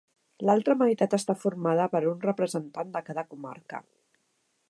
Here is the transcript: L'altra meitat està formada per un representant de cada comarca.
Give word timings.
L'altra 0.49 0.75
meitat 0.79 1.13
està 1.17 1.35
formada 1.43 1.85
per 1.95 2.01
un 2.13 2.25
representant 2.25 2.91
de 2.97 3.05
cada 3.11 3.27
comarca. 3.35 3.83